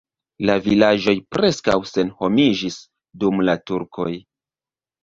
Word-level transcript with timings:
La 0.49 0.53
vilaĝoj 0.67 1.13
preskaŭ 1.35 1.77
senhomiĝis 1.91 2.79
dum 3.25 3.47
la 3.51 3.57
turkoj. 3.71 4.13